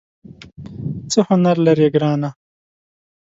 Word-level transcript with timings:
څه 1.11 1.19
هنر 1.27 1.55
لرې 1.65 1.87
ګرانه؟ 1.93 2.29